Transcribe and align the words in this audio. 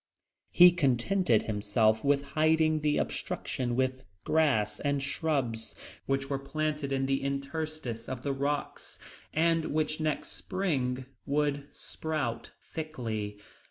He 0.49 0.71
contented 0.71 1.43
himself 1.43 2.03
with 2.03 2.23
hiding 2.33 2.79
the 2.79 2.97
obstruction 2.97 3.75
with 3.75 4.03
grass 4.23 4.79
and 4.79 4.99
shrubs, 4.99 5.75
which 6.07 6.27
were 6.27 6.39
planted 6.39 6.91
in 6.91 7.05
the 7.05 7.21
interstices 7.21 8.09
of 8.09 8.23
the 8.23 8.33
rocks, 8.33 8.97
and 9.31 9.65
which 9.65 9.99
next 10.01 10.29
spring 10.31 11.05
would 11.27 11.67
sprout 11.71 12.49
thickly. 12.73 13.37